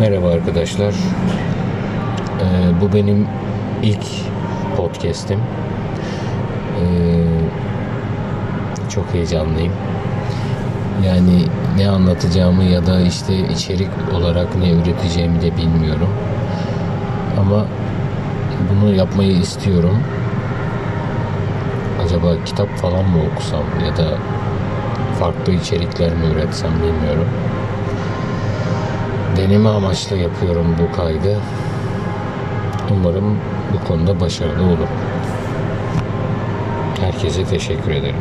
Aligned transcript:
Merhaba 0.00 0.28
arkadaşlar. 0.28 0.94
Ee, 2.40 2.80
bu 2.80 2.92
benim 2.92 3.26
ilk 3.82 4.04
podcast'im. 4.76 5.38
Ee, 6.80 6.84
çok 8.90 9.14
heyecanlıyım. 9.14 9.72
Yani 11.06 11.44
ne 11.76 11.88
anlatacağımı 11.88 12.64
ya 12.64 12.86
da 12.86 13.00
işte 13.00 13.48
içerik 13.48 13.88
olarak 14.14 14.56
ne 14.56 14.70
üreteceğimi 14.70 15.42
de 15.42 15.56
bilmiyorum. 15.56 16.10
Ama 17.40 17.66
bunu 18.70 18.94
yapmayı 18.94 19.32
istiyorum. 19.32 19.98
Acaba 22.04 22.44
kitap 22.44 22.68
falan 22.76 23.04
mı 23.04 23.18
okusam 23.32 23.64
ya 23.86 23.96
da 23.96 24.18
farklı 25.18 25.52
içerikler 25.52 26.14
mi 26.14 26.26
üretsem 26.34 26.70
bilmiyorum. 26.74 27.28
Deneme 29.36 29.68
amaçlı 29.68 30.16
yapıyorum 30.16 30.76
bu 30.78 30.96
kaydı. 30.96 31.40
Umarım 32.90 33.38
bu 33.74 33.88
konuda 33.88 34.20
başarılı 34.20 34.62
olurum. 34.62 34.88
Herkese 37.00 37.44
teşekkür 37.44 37.90
ederim. 37.90 38.16